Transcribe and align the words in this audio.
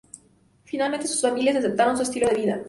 Finalmente 0.65 1.05
sus 1.05 1.21
familias 1.21 1.57
aceptaron 1.57 1.95
su 1.95 2.01
estilo 2.01 2.27
de 2.27 2.35
vida. 2.35 2.59